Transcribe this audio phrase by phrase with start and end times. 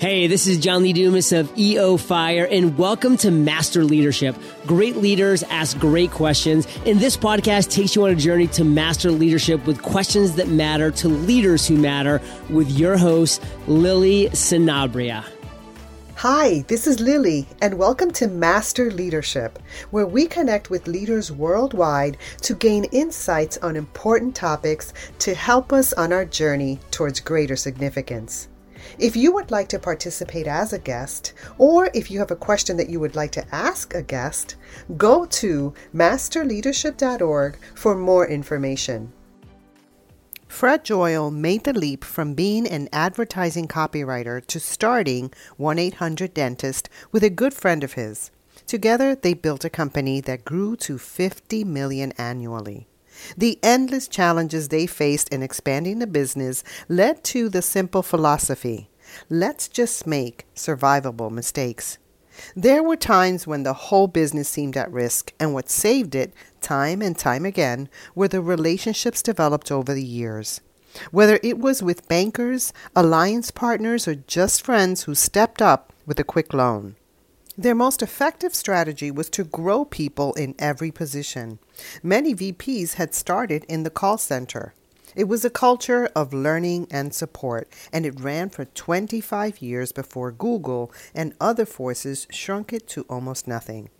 [0.00, 4.34] Hey, this is John Lee Dumas of EO Fire, and welcome to Master Leadership.
[4.64, 9.10] Great leaders ask great questions, and this podcast takes you on a journey to master
[9.10, 12.18] leadership with questions that matter to leaders who matter
[12.48, 15.22] with your host, Lily Sinabria.
[16.14, 19.58] Hi, this is Lily, and welcome to Master Leadership,
[19.90, 25.92] where we connect with leaders worldwide to gain insights on important topics to help us
[25.92, 28.48] on our journey towards greater significance.
[28.98, 32.76] If you would like to participate as a guest, or if you have a question
[32.76, 34.56] that you would like to ask a guest,
[34.96, 39.12] go to masterleadership.org for more information.
[40.48, 46.88] Fred Joyal made the leap from being an advertising copywriter to starting 1 800 Dentist
[47.12, 48.30] with a good friend of his.
[48.66, 52.89] Together, they built a company that grew to 50 million annually.
[53.36, 58.90] The endless challenges they faced in expanding the business led to the simple philosophy
[59.28, 61.98] let's just make survivable mistakes.
[62.54, 67.02] There were times when the whole business seemed at risk, and what saved it, time
[67.02, 70.60] and time again, were the relationships developed over the years.
[71.10, 76.24] Whether it was with bankers, alliance partners, or just friends who stepped up with a
[76.24, 76.96] quick loan.
[77.60, 81.58] Their most effective strategy was to grow people in every position.
[82.02, 84.72] Many VPs had started in the call center.
[85.14, 90.32] It was a culture of learning and support, and it ran for 25 years before
[90.32, 93.90] Google and other forces shrunk it to almost nothing.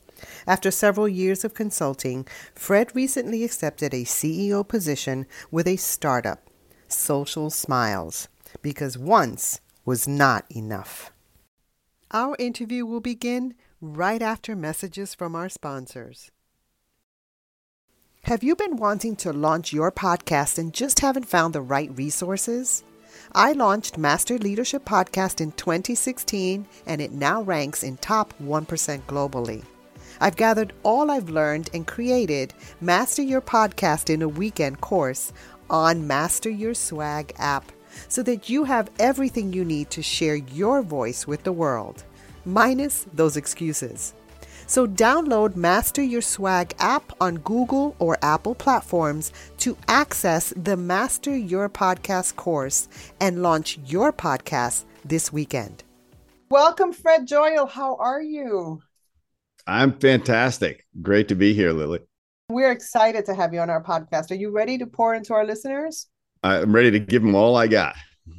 [0.46, 6.48] After several years of consulting, Fred recently accepted a CEO position with a startup,
[6.88, 8.28] Social Smiles,
[8.62, 11.12] because once was not enough.
[12.12, 16.32] Our interview will begin right after messages from our sponsors.
[18.24, 22.82] Have you been wanting to launch your podcast and just haven't found the right resources?
[23.32, 28.66] I launched Master Leadership Podcast in 2016 and it now ranks in top 1%
[29.02, 29.64] globally.
[30.20, 35.32] I've gathered all I've learned and created Master Your Podcast in a Weekend course
[35.70, 37.70] on Master Your Swag app
[38.08, 42.04] so that you have everything you need to share your voice with the world,
[42.44, 44.14] minus those excuses.
[44.66, 51.36] So download Master Your Swag app on Google or Apple platforms to access the Master
[51.36, 52.88] Your Podcast course
[53.20, 55.82] and launch your podcast this weekend.
[56.50, 57.66] Welcome, Fred Joyal.
[57.66, 58.80] How are you?
[59.66, 60.84] I'm fantastic.
[61.02, 62.00] Great to be here, Lily.
[62.48, 64.30] We're excited to have you on our podcast.
[64.30, 66.08] Are you ready to pour into our listeners?
[66.42, 67.94] I'm ready to give them all I got.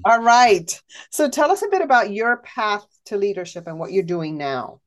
[0.06, 0.82] All right.
[1.12, 4.82] So tell us a bit about your path to leadership and what you're doing now.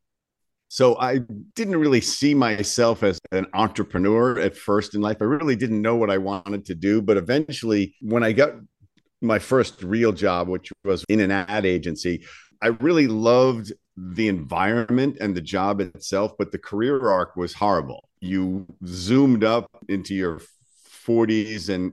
[0.69, 1.21] So I
[1.55, 5.19] didn't really see myself as an entrepreneur at first in life.
[5.21, 8.55] I really didn't know what I wanted to do, but eventually when I got
[9.21, 12.25] my first real job, which was in an ad agency,
[12.61, 18.09] I really loved the environment and the job itself, but the career arc was horrible.
[18.21, 20.41] You zoomed up into your
[21.06, 21.92] 40s and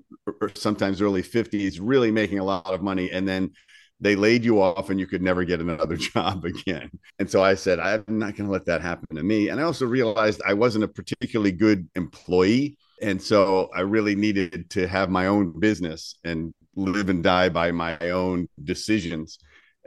[0.55, 3.11] sometimes early 50s, really making a lot of money.
[3.11, 3.51] And then
[3.99, 6.89] they laid you off and you could never get another job again.
[7.19, 9.49] And so I said, I'm not going to let that happen to me.
[9.49, 12.77] And I also realized I wasn't a particularly good employee.
[13.01, 17.71] And so I really needed to have my own business and live and die by
[17.71, 19.37] my own decisions.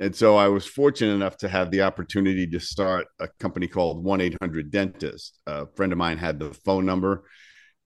[0.01, 4.03] And so I was fortunate enough to have the opportunity to start a company called
[4.03, 5.39] 1 800 Dentist.
[5.47, 7.25] A friend of mine had the phone number,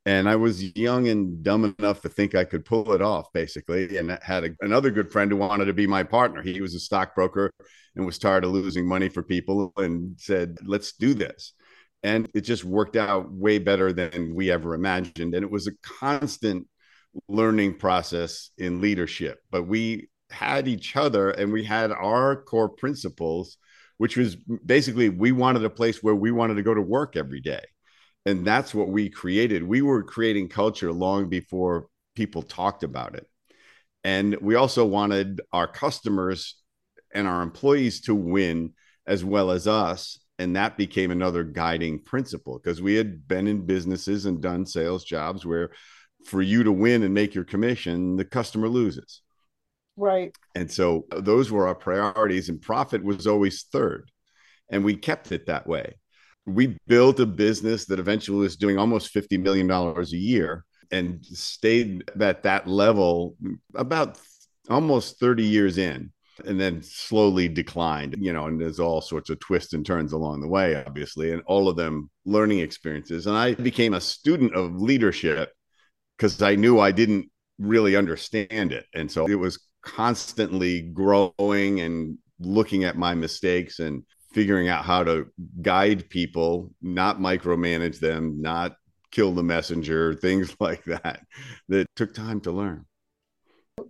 [0.06, 3.98] and I was young and dumb enough to think I could pull it off, basically.
[3.98, 6.40] And had a, another good friend who wanted to be my partner.
[6.42, 7.52] He was a stockbroker
[7.94, 11.52] and was tired of losing money for people and said, let's do this.
[12.02, 15.34] And it just worked out way better than we ever imagined.
[15.34, 16.66] And it was a constant
[17.28, 19.38] learning process in leadership.
[19.50, 23.56] But we had each other and we had our core principles,
[23.96, 27.40] which was basically we wanted a place where we wanted to go to work every
[27.40, 27.64] day.
[28.26, 29.62] And that's what we created.
[29.62, 33.26] We were creating culture long before people talked about it.
[34.04, 36.56] And we also wanted our customers
[37.14, 38.74] and our employees to win
[39.06, 40.18] as well as us.
[40.38, 45.04] And that became another guiding principle because we had been in businesses and done sales
[45.04, 45.70] jobs where
[46.24, 49.22] for you to win and make your commission, the customer loses.
[49.96, 50.34] Right.
[50.54, 54.10] And so uh, those were our priorities, and profit was always third.
[54.70, 55.96] And we kept it that way.
[56.48, 62.10] We built a business that eventually was doing almost $50 million a year and stayed
[62.20, 63.36] at that level
[63.74, 64.18] about
[64.70, 66.12] almost 30 years in
[66.46, 70.40] and then slowly declined, you know, and there's all sorts of twists and turns along
[70.40, 73.26] the way, obviously, and all of them learning experiences.
[73.26, 75.52] And I became a student of leadership
[76.16, 78.86] because I knew I didn't really understand it.
[78.94, 85.02] And so it was constantly growing and looking at my mistakes and figuring out how
[85.04, 85.26] to
[85.62, 88.76] guide people, not micromanage them, not
[89.10, 91.20] kill the messenger, things like that,
[91.68, 92.84] that took time to learn.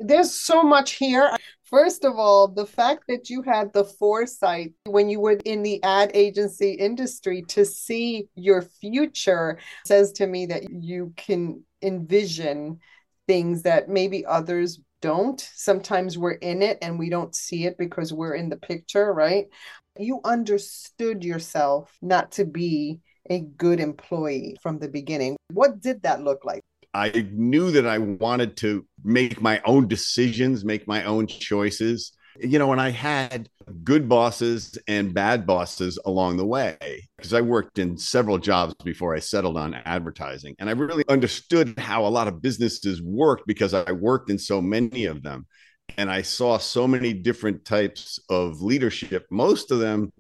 [0.01, 1.35] There's so much here.
[1.65, 5.83] First of all, the fact that you had the foresight when you were in the
[5.83, 12.81] ad agency industry to see your future says to me that you can envision
[13.27, 15.41] things that maybe others don't.
[15.55, 19.47] Sometimes we're in it and we don't see it because we're in the picture, right?
[19.99, 25.37] You understood yourself not to be a good employee from the beginning.
[25.53, 26.63] What did that look like?
[26.95, 32.13] I knew that I wanted to make my own decisions, make my own choices.
[32.41, 33.49] You know, and I had
[33.83, 39.17] good bosses and bad bosses along the way because I worked in several jobs before
[39.17, 40.55] I settled on advertising.
[40.61, 44.63] And I really understood how a lot of businesses worked because I worked in so
[44.63, 45.47] many of them.
[45.97, 50.13] And I saw so many different types of leadership, most of them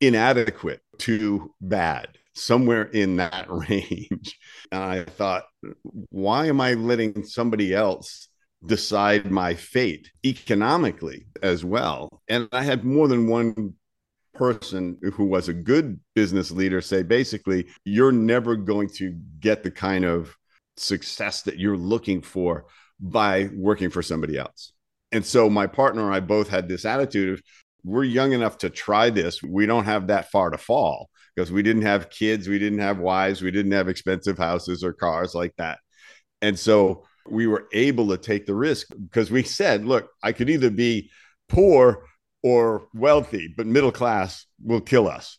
[0.00, 4.38] inadequate to bad somewhere in that range.
[4.70, 5.44] And I thought,
[6.10, 8.28] why am I letting somebody else
[8.66, 12.22] decide my fate economically as well?
[12.28, 13.74] And I had more than one
[14.34, 19.70] person who was a good business leader say basically, you're never going to get the
[19.70, 20.36] kind of
[20.76, 22.66] success that you're looking for
[23.00, 24.72] by working for somebody else.
[25.14, 27.42] And so my partner and I both had this attitude of
[27.84, 29.42] we're young enough to try this.
[29.42, 32.98] We don't have that far to fall because we didn't have kids, we didn't have
[32.98, 35.78] wives, we didn't have expensive houses or cars like that.
[36.42, 40.50] And so we were able to take the risk because we said, look, I could
[40.50, 41.10] either be
[41.48, 42.04] poor
[42.42, 45.38] or wealthy, but middle class will kill us.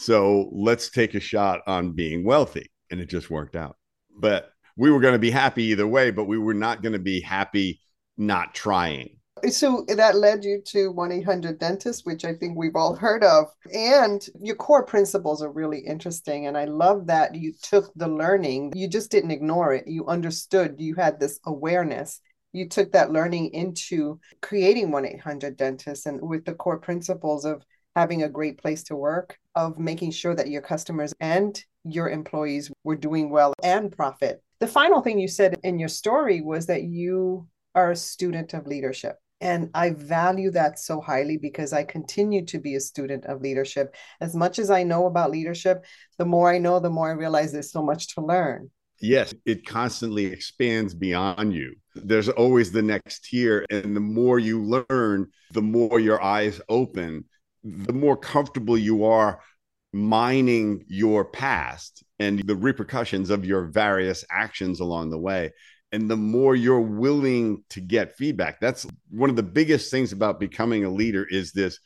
[0.00, 2.70] So let's take a shot on being wealthy.
[2.90, 3.76] And it just worked out.
[4.18, 6.98] But we were going to be happy either way, but we were not going to
[6.98, 7.80] be happy
[8.16, 9.16] not trying
[9.50, 13.46] so that led you to 1 800 Dentist, which I think we've all heard of.
[13.72, 16.46] And your core principles are really interesting.
[16.46, 19.86] And I love that you took the learning, you just didn't ignore it.
[19.86, 22.20] You understood, you had this awareness.
[22.52, 27.62] You took that learning into creating 1 800 Dentist and with the core principles of
[27.96, 32.70] having a great place to work, of making sure that your customers and your employees
[32.84, 34.42] were doing well and profit.
[34.60, 38.66] The final thing you said in your story was that you are a student of
[38.66, 39.16] leadership.
[39.40, 43.94] And I value that so highly because I continue to be a student of leadership.
[44.20, 45.84] As much as I know about leadership,
[46.16, 48.70] the more I know, the more I realize there's so much to learn.
[49.00, 51.74] Yes, it constantly expands beyond you.
[51.96, 53.66] There's always the next tier.
[53.68, 57.24] And the more you learn, the more your eyes open,
[57.64, 59.40] the more comfortable you are
[59.92, 65.50] mining your past and the repercussions of your various actions along the way
[65.92, 68.58] and the more you're willing to get feedback.
[68.60, 71.78] That's one of the biggest things about becoming a leader is this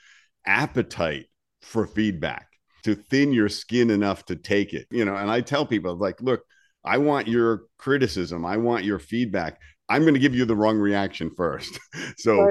[0.47, 1.27] appetite
[1.61, 2.47] for feedback
[2.85, 4.87] to thin your skin enough to take it.
[4.91, 6.43] You know and i tell people like look
[6.85, 8.45] i want your criticism.
[8.47, 9.59] I want your feedback
[9.89, 11.79] I'm going to give you the wrong reaction first.
[12.19, 12.51] so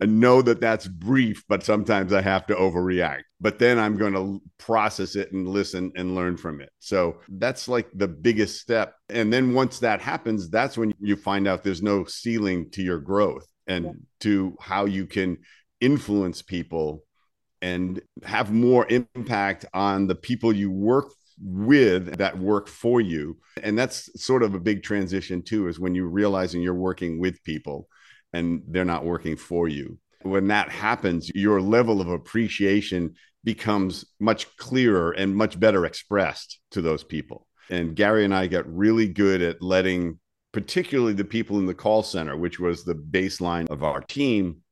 [0.00, 3.22] know that that's brief, but sometimes I have to overreact.
[3.40, 6.70] But then I'm going to process it and listen and learn from it.
[6.78, 8.94] So that's like the biggest step.
[9.08, 12.98] And then once that happens, that's when you find out there's no ceiling to your
[12.98, 13.92] growth and yeah.
[14.20, 15.38] to how you can
[15.80, 17.02] influence people
[17.62, 21.06] and have more impact on the people you work
[21.42, 23.36] with that work for you.
[23.62, 27.42] And that's sort of a big transition too, is when you're realizing you're working with
[27.44, 27.88] people
[28.32, 29.98] and they're not working for you.
[30.22, 33.14] When that happens, your level of appreciation
[33.44, 37.46] becomes much clearer and much better expressed to those people.
[37.70, 40.18] And Gary and I got really good at letting,
[40.52, 44.62] particularly the people in the call center, which was the baseline of our team,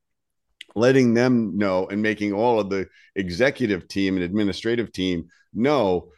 [0.75, 6.11] letting them know and making all of the executive team and administrative team know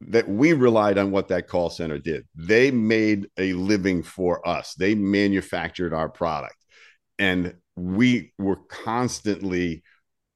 [0.00, 2.26] that we relied on what that call center did.
[2.34, 4.74] They made a living for us.
[4.74, 6.56] They manufactured our product.
[7.18, 9.82] And we were constantly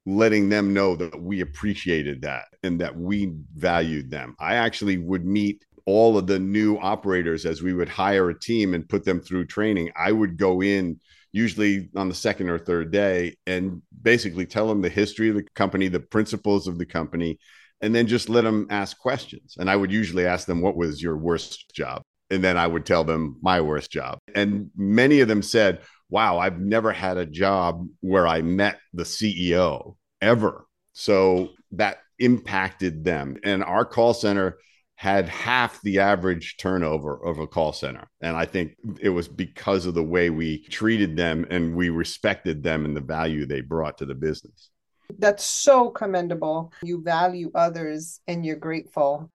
[0.06, 4.34] letting them know that we appreciated that and that we valued them.
[4.40, 8.74] I actually would meet all of the new operators as we would hire a team
[8.74, 9.90] and put them through training.
[9.96, 11.00] I would go in
[11.32, 15.44] usually on the second or third day and basically tell them the history of the
[15.54, 17.38] company, the principles of the company,
[17.80, 19.56] and then just let them ask questions.
[19.58, 22.02] And I would usually ask them, What was your worst job?
[22.30, 24.18] And then I would tell them my worst job.
[24.34, 29.04] And many of them said, wow, I've never had a job where I met the
[29.04, 30.66] CEO ever.
[30.92, 33.36] So that impacted them.
[33.44, 34.58] And our call center
[34.96, 38.06] had half the average turnover of a call center.
[38.20, 42.62] And I think it was because of the way we treated them and we respected
[42.62, 44.69] them and the value they brought to the business.
[45.18, 46.72] That's so commendable.
[46.82, 49.30] You value others and you're grateful.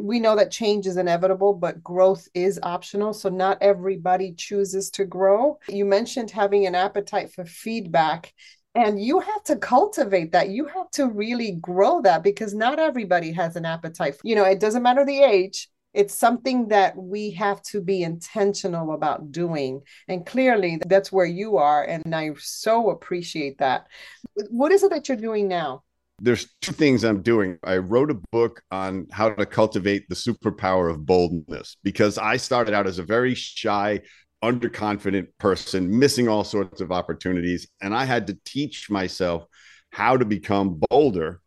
[0.00, 3.14] We know that change is inevitable, but growth is optional.
[3.14, 5.58] So, not everybody chooses to grow.
[5.68, 8.34] You mentioned having an appetite for feedback
[8.74, 13.32] and you have to cultivate that you have to really grow that because not everybody
[13.32, 17.62] has an appetite you know it doesn't matter the age it's something that we have
[17.62, 23.58] to be intentional about doing and clearly that's where you are and i so appreciate
[23.58, 23.86] that
[24.50, 25.82] what is it that you're doing now
[26.20, 27.58] there's two things I'm doing.
[27.62, 32.74] I wrote a book on how to cultivate the superpower of boldness because I started
[32.74, 34.00] out as a very shy,
[34.42, 37.68] underconfident person, missing all sorts of opportunities.
[37.80, 39.44] And I had to teach myself
[39.90, 41.40] how to become bolder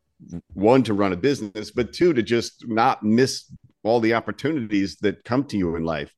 [0.54, 3.52] one, to run a business, but two, to just not miss
[3.84, 6.14] all the opportunities that come to you in life.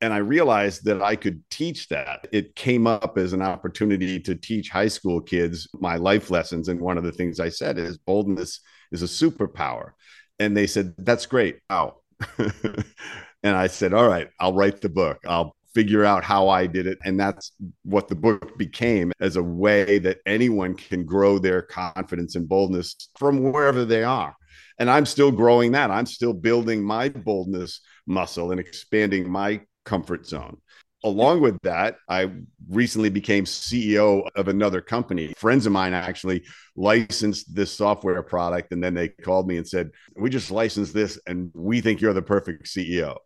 [0.00, 2.28] And I realized that I could teach that.
[2.32, 6.68] It came up as an opportunity to teach high school kids my life lessons.
[6.68, 8.60] And one of the things I said is boldness
[8.92, 9.92] is a superpower.
[10.38, 11.58] And they said, That's great.
[11.68, 11.96] Wow.
[12.38, 15.18] and I said, All right, I'll write the book.
[15.26, 16.98] I'll figure out how I did it.
[17.04, 17.52] And that's
[17.84, 22.94] what the book became as a way that anyone can grow their confidence and boldness
[23.18, 24.34] from wherever they are.
[24.78, 25.90] And I'm still growing that.
[25.90, 30.58] I'm still building my boldness muscle and expanding my comfort zone.
[31.04, 32.30] Along with that, I
[32.68, 35.32] recently became CEO of another company.
[35.36, 36.44] Friends of mine actually
[36.74, 38.72] licensed this software product.
[38.72, 42.14] And then they called me and said, We just licensed this and we think you're
[42.14, 43.16] the perfect CEO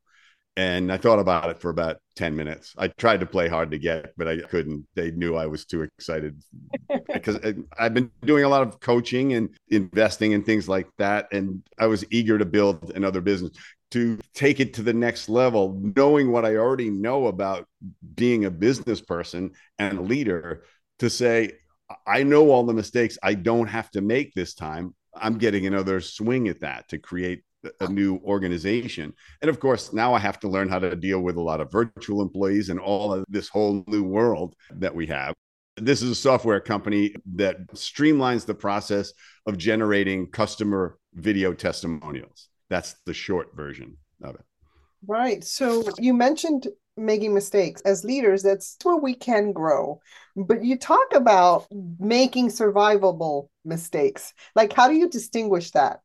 [0.56, 2.74] and I thought about it for about 10 minutes.
[2.76, 4.86] I tried to play hard to get, but I couldn't.
[4.94, 6.42] They knew I was too excited
[7.12, 11.28] because uh, I've been doing a lot of coaching and investing and things like that.
[11.32, 13.52] And I was eager to build another business
[13.92, 17.66] to take it to the next level, knowing what I already know about
[18.14, 20.64] being a business person and a leader
[20.98, 21.52] to say,
[22.06, 24.94] I know all the mistakes I don't have to make this time.
[25.14, 27.42] I'm getting another swing at that to create
[27.80, 29.12] a new organization.
[29.40, 31.70] And of course, now I have to learn how to deal with a lot of
[31.70, 35.34] virtual employees and all of this whole new world that we have.
[35.76, 39.12] This is a software company that streamlines the process
[39.46, 42.48] of generating customer video testimonials.
[42.68, 44.44] That's the short version of it.
[45.06, 45.42] Right.
[45.42, 49.98] So you mentioned making mistakes as leaders that's where we can grow
[50.36, 51.66] but you talk about
[51.98, 56.00] making survivable mistakes like how do you distinguish that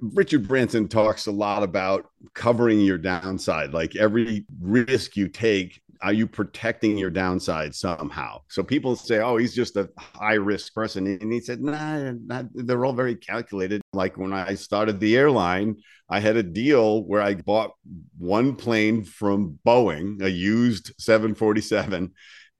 [0.00, 3.72] Richard Branson talks a lot about covering your downside.
[3.72, 8.42] Like every risk you take, are you protecting your downside somehow?
[8.48, 11.06] So people say, oh, he's just a high risk person.
[11.06, 13.80] And he said, nah, not, they're all very calculated.
[13.92, 15.76] Like when I started the airline,
[16.08, 17.72] I had a deal where I bought
[18.18, 22.12] one plane from Boeing, a used 747.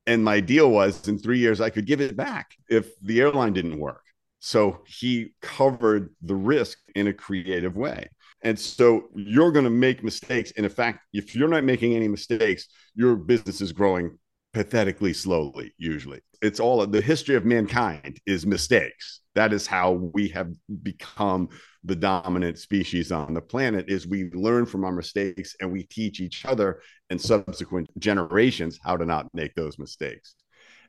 [0.07, 3.53] And my deal was in three years, I could give it back if the airline
[3.53, 4.06] didn't work.
[4.39, 8.09] So he covered the risk in a creative way.
[8.43, 10.53] And so you're going to make mistakes.
[10.57, 14.19] And in fact, if you're not making any mistakes, your business is growing
[14.53, 16.21] pathetically slowly, usually.
[16.43, 19.21] It's all the history of mankind is mistakes.
[19.35, 20.51] That is how we have
[20.83, 21.49] become
[21.85, 26.21] the dominant species on the planet is we learn from our mistakes and we teach
[26.21, 30.37] each other and subsequent generations how to not make those mistakes.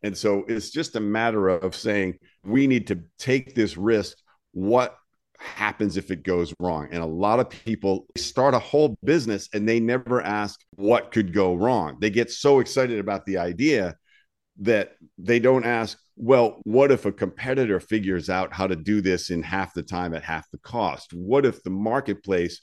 [0.04, 4.18] And so it's just a matter of saying, we need to take this risk.
[4.52, 4.96] What
[5.40, 6.88] happens if it goes wrong?
[6.92, 11.34] And a lot of people start a whole business and they never ask what could
[11.34, 11.98] go wrong.
[12.00, 13.96] They get so excited about the idea
[14.60, 19.30] that they don't ask, well, what if a competitor figures out how to do this
[19.30, 21.14] in half the time at half the cost?
[21.14, 22.60] What if the marketplace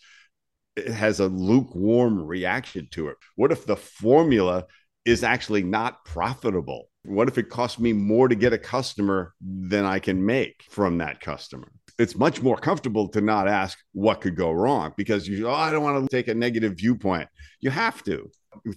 [0.76, 3.16] has a lukewarm reaction to it?
[3.36, 4.64] What if the formula
[5.04, 6.88] is actually not profitable?
[7.04, 10.98] What if it costs me more to get a customer than I can make from
[10.98, 11.70] that customer?
[11.98, 15.70] It's much more comfortable to not ask what could go wrong because you, oh, I
[15.70, 17.28] don't want to take a negative viewpoint.
[17.60, 18.30] You have to.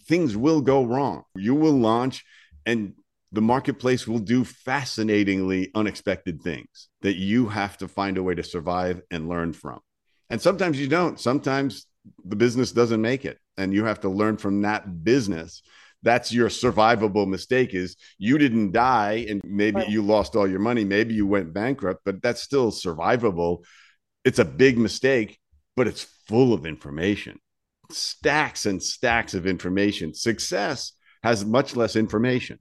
[0.07, 1.23] Things will go wrong.
[1.35, 2.23] You will launch
[2.65, 2.93] and
[3.31, 8.43] the marketplace will do fascinatingly unexpected things that you have to find a way to
[8.43, 9.79] survive and learn from.
[10.29, 11.19] And sometimes you don't.
[11.19, 11.85] Sometimes
[12.25, 15.61] the business doesn't make it and you have to learn from that business
[16.03, 19.89] that's your survivable mistake is you didn't die and maybe right.
[19.89, 23.63] you lost all your money maybe you went bankrupt but that's still survivable
[24.23, 25.39] it's a big mistake
[25.75, 27.39] but it's full of information
[27.91, 32.59] stacks and stacks of information success has much less information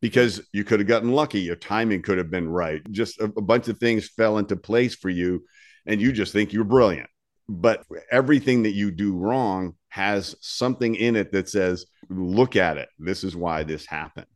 [0.00, 1.40] because you could have gotten lucky.
[1.40, 2.82] Your timing could have been right.
[2.90, 5.44] Just a, a bunch of things fell into place for you,
[5.86, 7.08] and you just think you're brilliant.
[7.48, 12.88] But everything that you do wrong has something in it that says, look at it.
[12.98, 14.26] This is why this happened.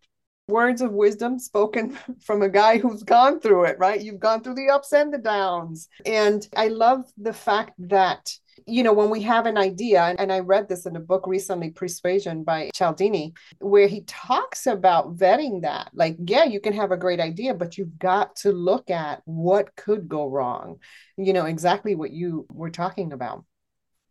[0.49, 4.01] Words of wisdom spoken from a guy who's gone through it, right?
[4.01, 5.89] You've gone through the ups and the downs.
[6.05, 8.33] And I love the fact that
[8.67, 11.71] you know, when we have an idea, and I read this in a book recently,
[11.71, 15.91] Persuasion by Cialdini, where he talks about vetting that.
[15.95, 19.75] Like, yeah, you can have a great idea, but you've got to look at what
[19.77, 20.79] could go wrong.
[21.17, 23.45] You know, exactly what you were talking about.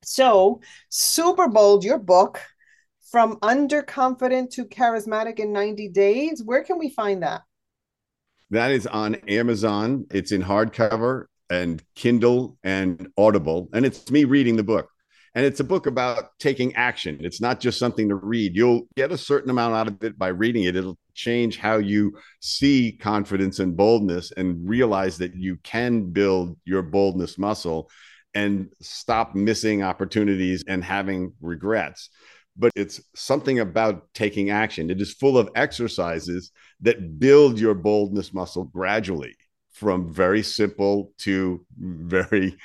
[0.03, 2.39] So, Super Bold, your book,
[3.11, 7.41] from underconfident to charismatic in 90 days, where can we find that?
[8.49, 10.07] That is on Amazon.
[10.09, 13.69] It's in hardcover and Kindle and Audible.
[13.73, 14.89] And it's me reading the book.
[15.35, 17.17] And it's a book about taking action.
[17.21, 18.55] It's not just something to read.
[18.55, 20.75] You'll get a certain amount out of it by reading it.
[20.75, 26.81] It'll change how you see confidence and boldness and realize that you can build your
[26.81, 27.89] boldness muscle
[28.33, 32.09] and stop missing opportunities and having regrets.
[32.57, 34.89] But it's something about taking action.
[34.89, 39.35] It is full of exercises that build your boldness muscle gradually
[39.71, 42.57] from very simple to very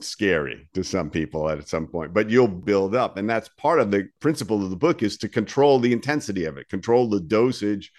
[0.00, 3.92] scary to some people at some point but you'll build up and that's part of
[3.92, 7.92] the principle of the book is to control the intensity of it control the dosage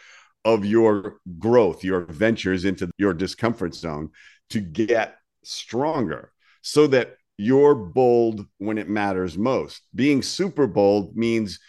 [0.44, 4.10] of your growth your ventures into your discomfort zone
[4.50, 9.82] to get stronger so that you're bold when it matters most.
[9.96, 11.60] Being super bold means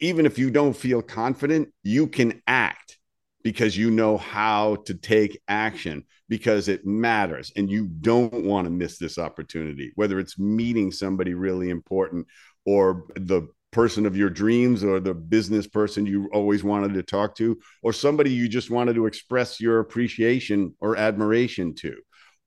[0.00, 2.98] even if you don't feel confident you can act
[3.42, 8.70] because you know how to take action because it matters and you don't want to
[8.70, 12.26] miss this opportunity whether it's meeting somebody really important
[12.64, 17.36] or the person of your dreams or the business person you always wanted to talk
[17.36, 21.96] to or somebody you just wanted to express your appreciation or admiration to.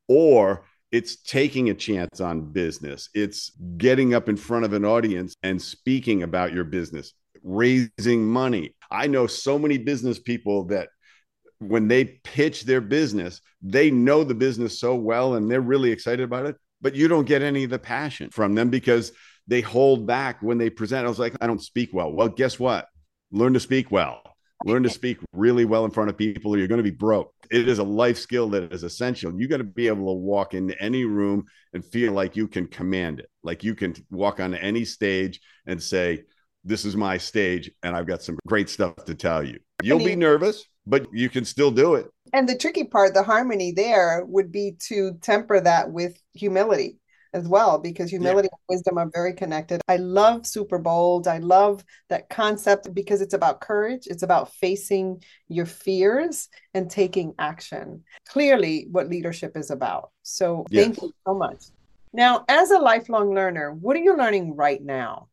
[0.10, 5.36] Or it's taking a chance on business it's getting up in front of an audience
[5.44, 8.76] and speaking about your business raising money.
[8.90, 10.90] I know so many business people that
[11.60, 16.24] when they pitch their business, they know the business so well and they're really excited
[16.24, 19.12] about it, but you don't get any of the passion from them because
[19.48, 21.06] they hold back when they present.
[21.06, 22.12] I was like, I don't speak well.
[22.12, 22.88] Well, guess what?
[23.32, 24.33] Learn to speak well.
[24.66, 27.34] Learn to speak really well in front of people, or you're going to be broke.
[27.52, 29.38] It is a life skill that is essential.
[29.38, 32.68] You got to be able to walk into any room and feel like you can
[32.68, 36.24] command it, like you can walk on any stage and say,
[36.64, 39.60] this is my stage and I've got some great stuff to tell you.
[39.82, 42.10] You'll be nervous, but you can still do it.
[42.32, 46.98] And the tricky part, the harmony there would be to temper that with humility
[47.34, 48.58] as well, because humility yeah.
[48.70, 49.82] and wisdom are very connected.
[49.88, 51.28] I love Super Bold.
[51.28, 57.34] I love that concept because it's about courage, it's about facing your fears and taking
[57.40, 58.04] action.
[58.28, 60.12] Clearly, what leadership is about.
[60.24, 60.86] So, yes.
[60.86, 61.66] thank you so much.
[62.14, 65.30] Now, as a lifelong learner, what are you learning right now?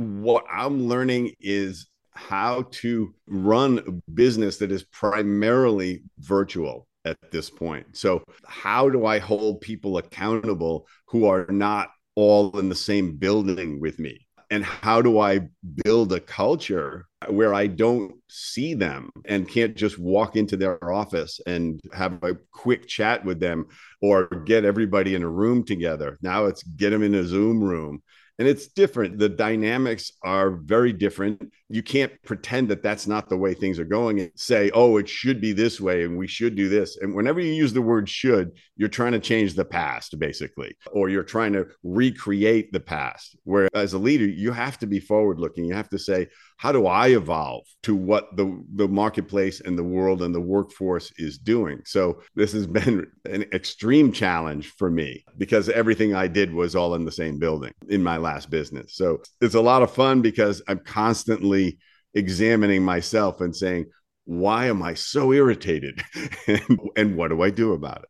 [0.00, 7.50] what I'm learning is how to run a business that is primarily virtual at this
[7.50, 7.96] point.
[7.96, 13.80] So, how do I hold people accountable who are not all in the same building
[13.80, 14.26] with me?
[14.52, 15.48] And how do I
[15.84, 21.40] build a culture where I don't see them and can't just walk into their office
[21.46, 23.66] and have a quick chat with them
[24.02, 26.18] or get everybody in a room together?
[26.20, 28.02] Now it's get them in a Zoom room
[28.40, 29.18] and it's different.
[29.18, 31.52] The dynamics are very different.
[31.68, 35.10] You can't pretend that that's not the way things are going and say oh it
[35.10, 36.96] should be this way and we should do this.
[36.96, 41.10] And whenever you use the word should you're trying to change the past basically or
[41.10, 45.38] you're trying to recreate the past where as a leader you have to be forward
[45.38, 46.26] looking you have to say
[46.60, 51.10] how do I evolve to what the, the marketplace and the world and the workforce
[51.16, 51.80] is doing?
[51.86, 56.94] So this has been an extreme challenge for me because everything I did was all
[56.96, 58.94] in the same building in my last business.
[58.94, 61.78] So it's a lot of fun because I'm constantly
[62.12, 63.86] examining myself and saying,
[64.26, 66.02] why am I so irritated?
[66.46, 68.08] and, and what do I do about it?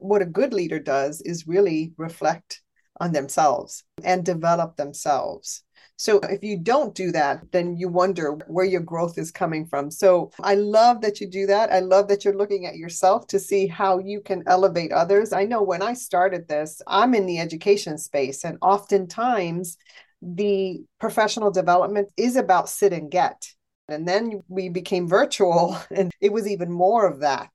[0.00, 2.62] What a good leader does is really reflect
[3.00, 5.62] on themselves and develop themselves
[5.98, 9.90] so if you don't do that, then you wonder where your growth is coming from.
[9.90, 11.72] So I love that you do that.
[11.72, 15.32] I love that you're looking at yourself to see how you can elevate others.
[15.32, 19.76] I know when I started this, I'm in the education space, and oftentimes
[20.22, 23.48] the professional development is about sit and get.
[23.88, 27.50] And then we became virtual, and it was even more of that.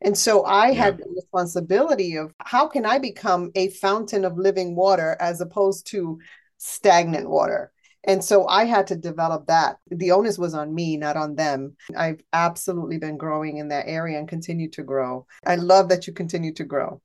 [0.00, 0.84] And so I yeah.
[0.84, 5.86] had the responsibility of how can I become a fountain of living water as opposed
[5.88, 6.18] to
[6.58, 7.72] stagnant water?
[8.04, 9.78] And so I had to develop that.
[9.90, 11.76] The onus was on me, not on them.
[11.96, 15.26] I've absolutely been growing in that area and continue to grow.
[15.44, 17.00] I love that you continue to grow.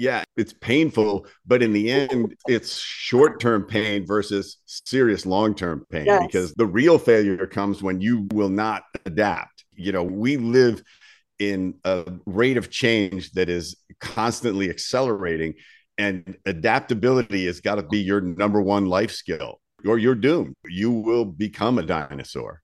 [0.00, 5.84] Yeah, it's painful, but in the end, it's short term pain versus serious long term
[5.90, 6.26] pain yes.
[6.26, 9.66] because the real failure comes when you will not adapt.
[9.74, 10.82] You know, we live
[11.38, 15.52] in a rate of change that is constantly accelerating
[15.98, 20.90] and adaptability has got to be your number one life skill or you're doomed you
[20.90, 22.62] will become a dinosaur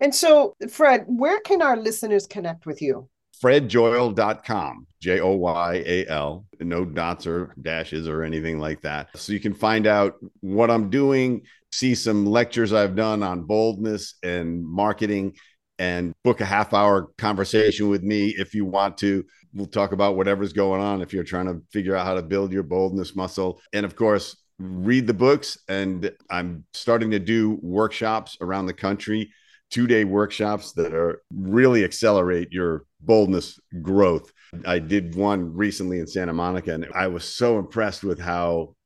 [0.00, 3.08] and so fred where can our listeners connect with you
[3.42, 10.14] fredjoyal.com j-o-y-a-l no dots or dashes or anything like that so you can find out
[10.40, 15.34] what i'm doing see some lectures i've done on boldness and marketing
[15.82, 19.24] and book a half hour conversation with me if you want to.
[19.52, 22.52] We'll talk about whatever's going on if you're trying to figure out how to build
[22.52, 23.60] your boldness muscle.
[23.72, 25.58] And of course, read the books.
[25.68, 29.32] And I'm starting to do workshops around the country,
[29.72, 34.32] two day workshops that are really accelerate your boldness growth.
[34.66, 38.76] I did one recently in Santa Monica, and I was so impressed with how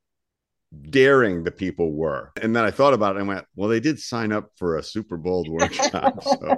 [0.91, 2.33] daring the people were.
[2.41, 4.83] And then I thought about it and went, well, they did sign up for a
[4.83, 6.23] super bold workshop.
[6.23, 6.57] so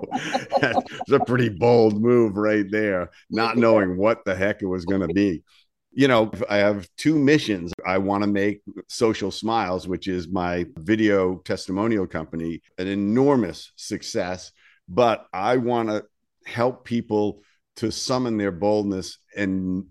[0.60, 5.06] that's a pretty bold move right there, not knowing what the heck it was going
[5.06, 5.42] to be.
[5.92, 7.72] You know, I have two missions.
[7.86, 14.52] I want to make Social Smiles, which is my video testimonial company, an enormous success.
[14.88, 16.04] But I want to
[16.46, 17.42] help people
[17.76, 19.84] to summon their boldness and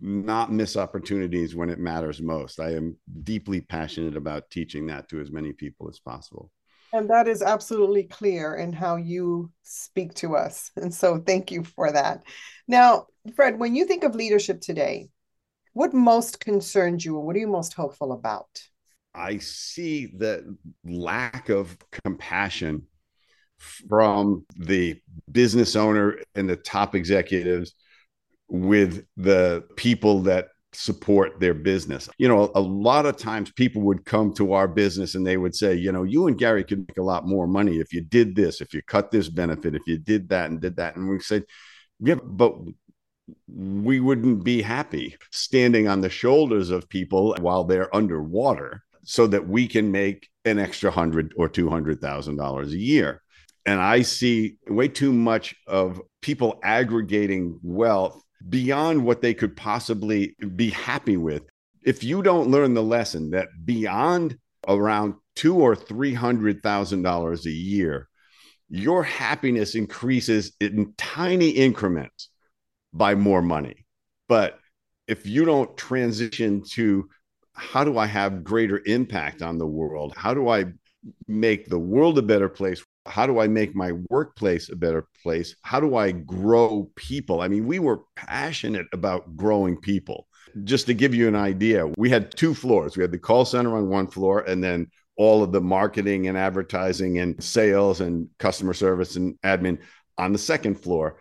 [0.00, 2.60] not miss opportunities when it matters most.
[2.60, 6.50] I am deeply passionate about teaching that to as many people as possible.
[6.92, 10.70] And that is absolutely clear in how you speak to us.
[10.76, 12.22] And so thank you for that.
[12.68, 15.08] Now, Fred, when you think of leadership today,
[15.72, 18.62] what most concerns you and what are you most hopeful about?
[19.14, 22.86] I see the lack of compassion
[23.58, 27.74] from the business owner and the top executives
[28.48, 32.08] with the people that support their business.
[32.18, 35.54] You know, a lot of times people would come to our business and they would
[35.54, 38.34] say, you know, you and Gary could make a lot more money if you did
[38.34, 40.96] this, if you cut this benefit, if you did that and did that.
[40.96, 41.44] And we said,
[42.00, 42.56] yeah, but
[43.46, 49.48] we wouldn't be happy standing on the shoulders of people while they're underwater so that
[49.48, 53.22] we can make an extra hundred or two hundred thousand dollars a year
[53.64, 60.34] and I see way too much of people aggregating wealth beyond what they could possibly
[60.56, 61.42] be happy with.
[61.82, 67.46] If you don't learn the lesson that beyond around two or three hundred thousand dollars
[67.46, 68.08] a year,
[68.68, 72.30] your happiness increases in tiny increments
[72.92, 73.86] by more money.
[74.28, 74.58] But
[75.08, 77.08] if you don't transition to
[77.54, 80.14] how do I have greater impact on the world?
[80.16, 80.66] How do I
[81.26, 85.56] make the world a better place how do I make my workplace a better place?
[85.62, 87.40] How do I grow people?
[87.40, 90.28] I mean, we were passionate about growing people.
[90.64, 92.96] Just to give you an idea, we had two floors.
[92.96, 96.36] We had the call center on one floor, and then all of the marketing and
[96.36, 99.78] advertising and sales and customer service and admin
[100.18, 101.18] on the second floor.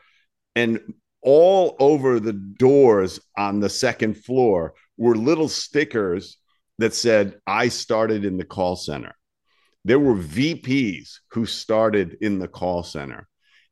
[0.55, 0.81] And
[1.21, 6.37] all over the doors on the second floor were little stickers
[6.79, 9.15] that said, I started in the call center
[9.83, 13.27] there were VPs who started in the call center.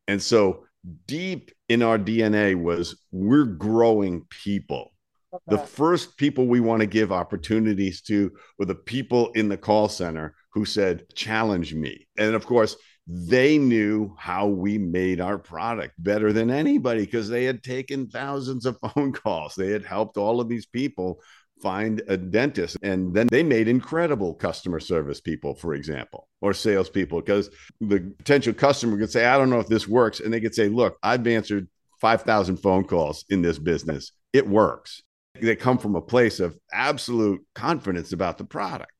[0.08, 0.66] And so
[1.06, 4.92] deep in our DNA was we're growing people.
[5.32, 5.44] Okay.
[5.48, 9.88] The first people we want to give opportunities to were the people in the call
[9.88, 12.08] center who said, challenge me.
[12.18, 12.76] And of course,
[13.12, 18.68] they knew how we made our product better than anybody because they had taken thousands
[18.68, 19.56] of phone calls.
[19.56, 21.20] They had helped all of these people
[21.60, 22.78] find a dentist.
[22.84, 27.50] And then they made incredible customer service people, for example, or salespeople, because
[27.82, 30.20] the potential customer could say, I don't know if this works.
[30.20, 31.68] And they could say, Look, I've answered
[32.02, 34.12] 5,000 phone calls in this business.
[34.34, 35.02] It works.
[35.42, 38.92] They come from a place of absolute confidence about the product.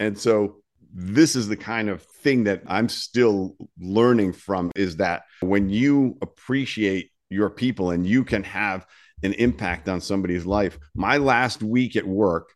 [0.00, 0.63] And so
[0.94, 6.16] this is the kind of thing that I'm still learning from is that when you
[6.22, 8.86] appreciate your people and you can have
[9.22, 10.78] an impact on somebody's life.
[10.94, 12.50] My last week at work,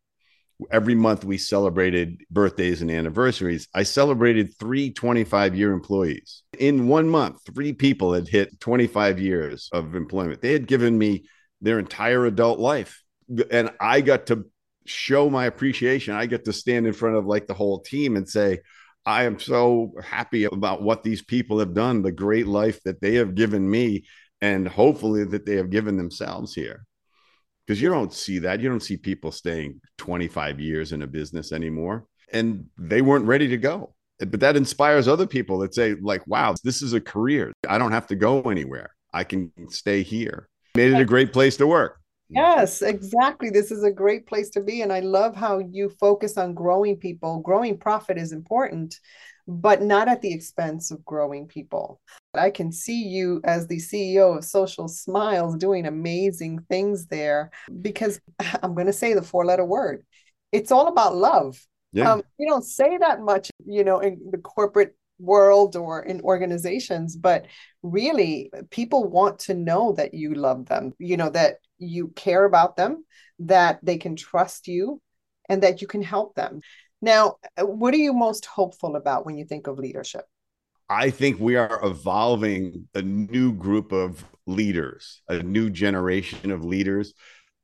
[0.70, 3.68] every month we celebrated birthdays and anniversaries.
[3.74, 6.42] I celebrated three 25 year employees.
[6.58, 10.42] In one month, three people had hit 25 years of employment.
[10.42, 11.26] They had given me
[11.60, 13.02] their entire adult life.
[13.50, 14.46] And I got to
[14.88, 16.14] show my appreciation.
[16.14, 18.60] I get to stand in front of like the whole team and say,
[19.06, 23.14] I am so happy about what these people have done, the great life that they
[23.14, 24.04] have given me
[24.40, 26.84] and hopefully that they have given themselves here.
[27.66, 28.60] Because you don't see that.
[28.60, 33.48] You don't see people staying 25 years in a business anymore and they weren't ready
[33.48, 33.94] to go.
[34.18, 37.52] But that inspires other people that say like wow this is a career.
[37.68, 38.90] I don't have to go anywhere.
[39.12, 40.48] I can stay here.
[40.74, 43.50] Made it a great place to work yes exactly.
[43.50, 46.96] This is a great place to be and i love how you focus on growing
[46.96, 47.40] people.
[47.40, 48.96] Growing profit is important
[49.50, 52.02] but not at the expense of growing people.
[52.34, 58.20] I can see you as the ceo of social smiles doing amazing things there because
[58.62, 60.04] i'm going to say the four letter word.
[60.52, 61.58] It's all about love.
[61.92, 62.12] Yeah.
[62.12, 67.16] Um, you don't say that much, you know, in the corporate world or in organizations,
[67.16, 67.46] but
[67.82, 72.76] really people want to know that you love them, you know, that you care about
[72.76, 73.04] them,
[73.40, 75.00] that they can trust you,
[75.48, 76.60] and that you can help them.
[77.00, 80.24] Now, uh, what are you most hopeful about when you think of leadership?
[80.90, 87.12] I think we are evolving a new group of leaders, a new generation of leaders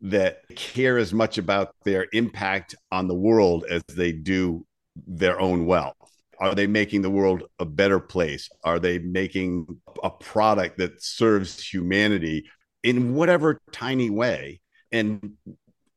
[0.03, 4.67] that care as much about their impact on the world as they do
[5.07, 6.04] their own wealth.
[6.39, 8.49] Are they making the world a better place?
[8.65, 9.67] Are they making
[10.03, 12.47] a product that serves humanity
[12.83, 14.61] in whatever tiny way
[14.93, 15.33] and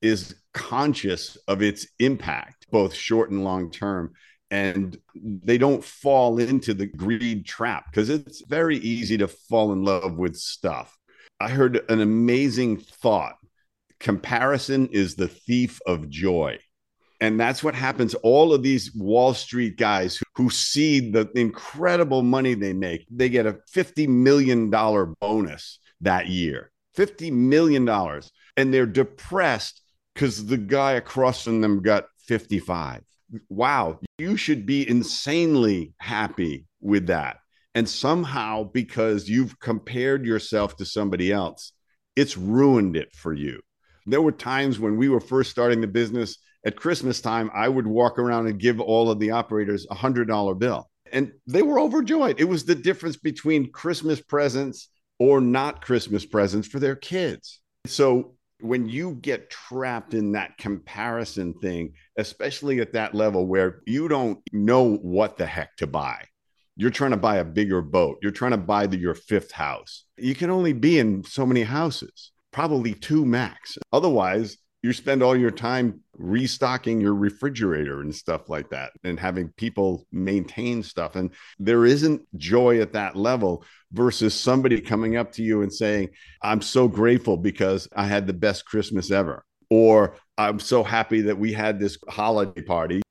[0.02, 4.14] is conscious of its impact, both short and long term?
[4.50, 9.84] And they don't fall into the greed trap because it's very easy to fall in
[9.84, 10.98] love with stuff.
[11.40, 13.36] I heard an amazing thought
[14.00, 16.60] comparison is the thief of joy.
[17.20, 18.14] And that's what happens.
[18.16, 23.30] All of these Wall Street guys who, who see the incredible money they make, they
[23.30, 26.72] get a $50 million bonus that year.
[26.96, 27.88] $50 million.
[28.56, 29.82] And they're depressed
[30.14, 33.02] because the guy across from them got 55.
[33.50, 37.38] Wow, you should be insanely happy with that.
[37.76, 41.74] And somehow, because you've compared yourself to somebody else,
[42.16, 43.62] it's ruined it for you.
[44.08, 47.88] There were times when we were first starting the business at Christmas time, I would
[47.88, 50.90] walk around and give all of the operators a hundred dollar bill.
[51.14, 52.40] And they were overjoyed.
[52.40, 57.62] It was the difference between Christmas presents or not Christmas presents for their kids.
[57.86, 64.10] So when you get trapped in that comparison thing, especially at that level where you
[64.10, 66.26] don't know what the heck to buy,
[66.76, 70.04] you're trying to buy a bigger boat, you're trying to buy the, your fifth house.
[70.18, 73.78] You can only be in so many houses probably two max.
[73.94, 79.50] Otherwise, you spend all your time restocking your refrigerator and stuff like that and having
[79.58, 81.16] people maintain stuff.
[81.16, 86.10] And there isn't joy at that level versus somebody coming up to you and saying,
[86.42, 89.44] I'm so grateful because I had the best Christmas ever.
[89.70, 93.02] Or I'm so happy that we had this holiday party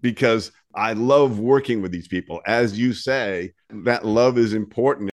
[0.00, 2.40] because I love working with these people.
[2.46, 5.10] As you say, that love is important.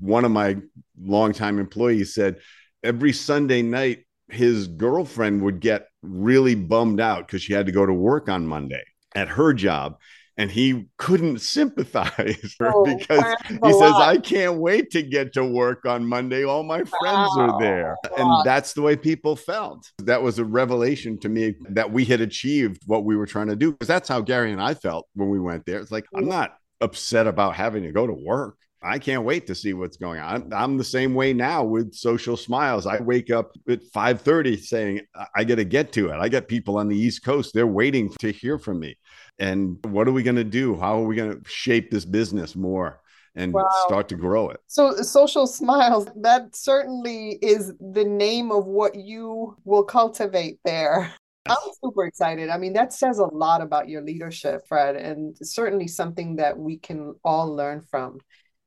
[0.00, 0.58] One of my
[1.00, 2.38] longtime employees said,
[2.82, 7.86] every Sunday night, his girlfriend would get really bummed out because she had to go
[7.86, 9.98] to work on Monday at her job.
[10.36, 15.44] And he couldn't sympathize her oh, because he says, I can't wait to get to
[15.44, 16.44] work on Monday.
[16.44, 17.36] All my friends wow.
[17.38, 17.96] are there.
[18.16, 19.90] And that's the way people felt.
[19.98, 23.56] That was a revelation to me that we had achieved what we were trying to
[23.56, 23.72] do.
[23.72, 25.80] Because that's how Gary and I felt when we went there.
[25.80, 28.56] It's like, I'm not upset about having to go to work.
[28.82, 30.52] I can't wait to see what's going on.
[30.52, 32.86] I'm the same way now with social smiles.
[32.86, 35.00] I wake up at 5:30 saying
[35.34, 36.18] I got to get to it.
[36.18, 38.96] I got people on the East Coast, they're waiting to hear from me.
[39.38, 40.76] And what are we going to do?
[40.76, 43.00] How are we going to shape this business more?
[43.34, 43.68] and wow.
[43.86, 44.60] start to grow it.
[44.66, 51.12] So, Social Smiles, that certainly is the name of what you will cultivate there.
[51.48, 52.50] I'm super excited.
[52.50, 56.78] I mean, that says a lot about your leadership, Fred, and certainly something that we
[56.78, 58.18] can all learn from.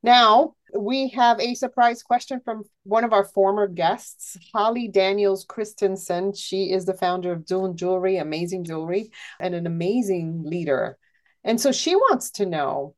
[0.03, 6.33] Now, we have a surprise question from one of our former guests, Holly Daniels Christensen.
[6.33, 10.97] She is the founder of Dune Jewelry, amazing jewelry, and an amazing leader.
[11.43, 12.95] And so she wants to know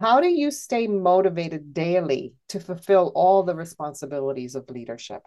[0.00, 5.22] how do you stay motivated daily to fulfill all the responsibilities of leadership?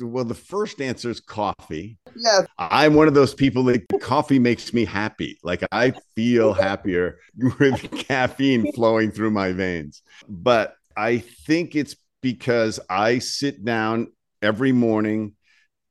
[0.00, 1.98] Well, the first answer is coffee.
[2.16, 2.46] Yes.
[2.58, 5.38] I'm one of those people that coffee makes me happy.
[5.42, 7.18] Like I feel happier
[7.58, 10.02] with caffeine flowing through my veins.
[10.28, 15.34] But I think it's because I sit down every morning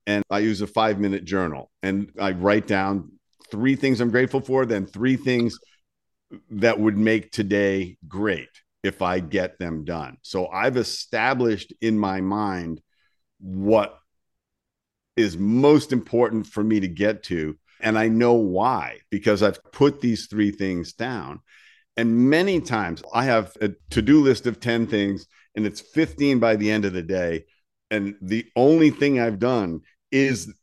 [0.08, 3.12] and I use a five minute journal and I write down
[3.52, 5.58] three things I'm grateful for, then three things
[6.50, 8.50] that would make today great
[8.84, 10.18] if I get them done.
[10.22, 12.82] So I've established in my mind
[13.42, 13.98] what
[15.18, 17.58] is most important for me to get to.
[17.82, 21.40] And I know why, because I've put these three things down.
[21.98, 26.40] And many times I have a to do list of 10 things, and it's 15
[26.40, 27.46] by the end of the day.
[27.90, 30.54] And the only thing I've done is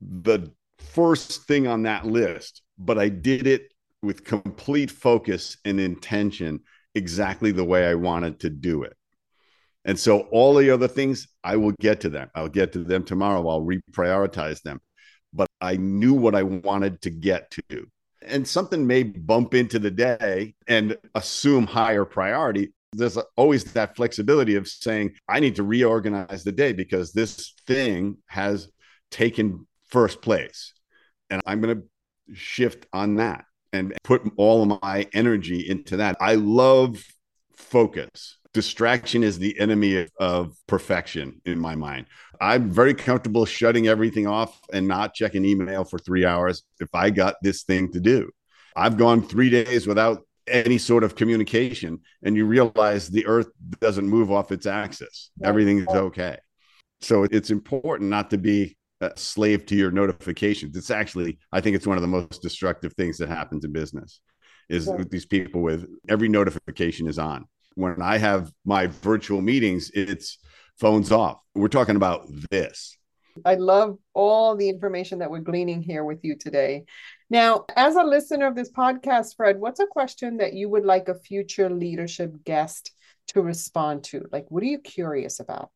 [0.00, 3.72] the first thing on that list, but I did it
[4.02, 6.60] with complete focus and intention
[6.94, 8.95] exactly the way I wanted to do it.
[9.86, 12.28] And so all the other things, I will get to them.
[12.34, 13.48] I'll get to them tomorrow.
[13.48, 14.80] I'll reprioritize them.
[15.32, 17.86] But I knew what I wanted to get to.
[18.26, 22.72] And something may bump into the day and assume higher priority.
[22.94, 28.16] There's always that flexibility of saying, I need to reorganize the day because this thing
[28.26, 28.68] has
[29.12, 30.72] taken first place.
[31.30, 36.16] And I'm going to shift on that and put all of my energy into that.
[36.20, 37.04] I love
[37.56, 38.38] focus.
[38.56, 42.06] Distraction is the enemy of perfection in my mind.
[42.40, 47.10] I'm very comfortable shutting everything off and not checking email for three hours if I
[47.10, 48.30] got this thing to do.
[48.74, 54.08] I've gone three days without any sort of communication, and you realize the earth doesn't
[54.08, 55.30] move off its axis.
[55.44, 56.38] Everything's okay.
[57.02, 60.78] So it's important not to be a slave to your notifications.
[60.78, 64.18] It's actually, I think it's one of the most destructive things that happens in business
[64.70, 67.44] is with these people with every notification is on.
[67.76, 70.38] When I have my virtual meetings, it's
[70.78, 71.38] phones off.
[71.54, 72.96] We're talking about this.
[73.44, 76.84] I love all the information that we're gleaning here with you today.
[77.28, 81.08] Now, as a listener of this podcast, Fred, what's a question that you would like
[81.08, 82.92] a future leadership guest
[83.28, 84.26] to respond to?
[84.32, 85.70] Like, what are you curious about?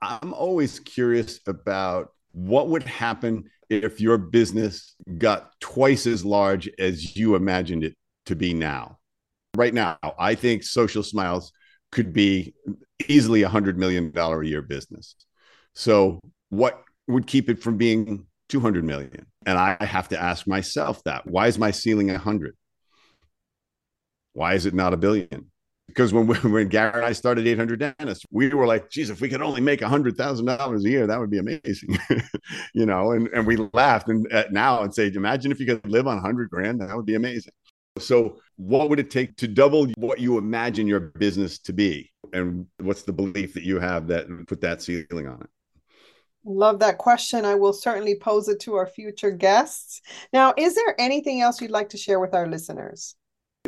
[0.00, 7.16] I'm always curious about what would happen if your business got twice as large as
[7.16, 8.98] you imagined it to be now.
[9.56, 11.52] Right now, I think Social Smiles
[11.92, 12.54] could be
[13.08, 15.14] easily a hundred million dollar a year business.
[15.74, 19.26] So, what would keep it from being 200 million?
[19.46, 22.56] And I have to ask myself that why is my ceiling a 100?
[24.32, 25.50] Why is it not a billion?
[25.86, 29.20] because when we, when Gary and I started 800 Dentists, we were like, geez, if
[29.20, 31.98] we could only make hundred thousand dollars a year, that would be amazing,
[32.74, 33.12] you know.
[33.12, 36.18] And and we laughed and uh, now and say, imagine if you could live on
[36.18, 37.52] hundred grand, that would be amazing.
[37.98, 42.10] So, what would it take to double what you imagine your business to be?
[42.32, 45.50] And what's the belief that you have that put that ceiling on it?
[46.44, 47.44] Love that question.
[47.44, 50.00] I will certainly pose it to our future guests.
[50.32, 53.16] Now, is there anything else you'd like to share with our listeners?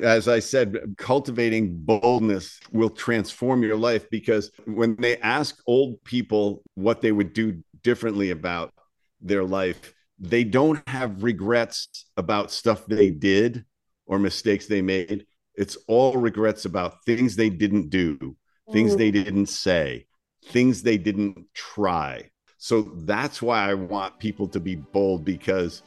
[0.00, 6.62] As I said, cultivating boldness will transform your life because when they ask old people
[6.74, 8.72] what they would do differently about
[9.20, 13.64] their life, they don't have regrets about stuff they did
[14.08, 15.26] or mistakes they made.
[15.54, 18.36] It's all regrets about things they didn't do,
[18.72, 19.24] things they mm.
[19.24, 20.06] didn't say,
[20.46, 22.30] things they didn't try.
[22.56, 25.82] So that's why I want people to be bold because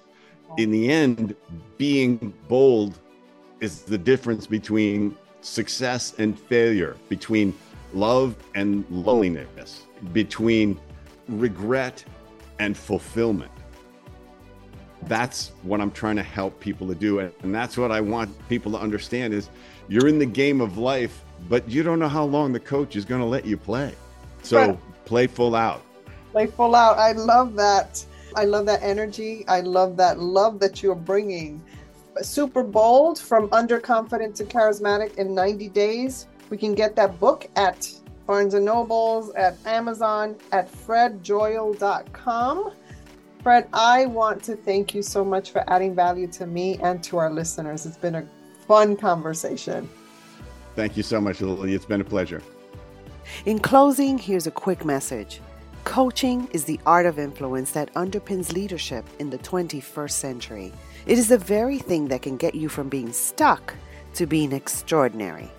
[0.57, 1.35] in the end,
[1.77, 2.99] being bold
[3.59, 7.53] is the difference between success and failure, between
[7.93, 10.79] love and loneliness, between
[11.27, 12.03] regret
[12.59, 13.51] and fulfillment.
[15.03, 17.19] That's what I'm trying to help people to do.
[17.19, 19.49] And that's what I want people to understand is
[19.87, 23.05] you're in the game of life, but you don't know how long the coach is
[23.05, 23.93] going to let you play.
[24.43, 24.79] So right.
[25.05, 25.81] play full out.
[26.31, 26.97] Play full out.
[26.97, 28.05] I love that.
[28.35, 29.45] I love that energy.
[29.47, 31.61] I love that love that you're bringing
[32.21, 36.27] super bold from underconfident to charismatic in 90 days.
[36.49, 37.89] We can get that book at
[38.27, 42.71] Barnes and Nobles, at Amazon, at fredjoyal.com.
[43.43, 47.17] Fred, I want to thank you so much for adding value to me and to
[47.17, 47.87] our listeners.
[47.87, 48.27] It's been a
[48.67, 49.89] fun conversation.
[50.75, 51.73] Thank you so much, Lily.
[51.73, 52.43] It's been a pleasure.
[53.45, 55.41] In closing, here's a quick message.
[55.85, 60.71] Coaching is the art of influence that underpins leadership in the 21st century.
[61.07, 63.73] It is the very thing that can get you from being stuck
[64.13, 65.49] to being extraordinary.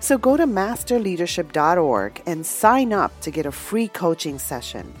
[0.00, 4.92] So go to masterleadership.org and sign up to get a free coaching session.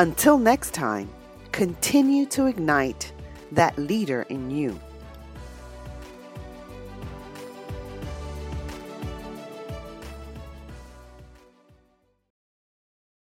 [0.00, 1.08] Until next time,
[1.52, 3.12] continue to ignite
[3.52, 4.78] that leader in you.